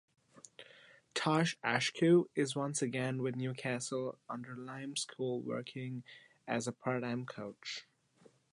[1.13, 6.03] Tosh Ashkew is once again with Newcastle-under-Lyme School working
[6.47, 7.85] as a part-time coach.